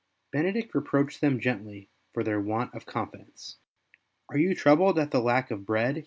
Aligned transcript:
Benedict 0.31 0.73
reproached 0.73 1.21
them 1.21 1.39
gently 1.39 1.89
for 2.15 2.23
their 2.23 2.39
want 2.41 2.73
of 2.73 2.87
confidence." 2.87 3.57
Are 4.31 4.37
you 4.39 4.55
troubled 4.55 4.97
at 4.97 5.11
the 5.11 5.19
lack 5.21 5.51
of 5.51 5.63
bread 5.63 5.99